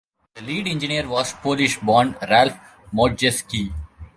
The 0.33 0.41
lead 0.41 0.67
engineer 0.67 1.07
was 1.07 1.31
Polish-born 1.33 2.15
Ralph 2.27 2.57
Modjeski. 2.91 3.71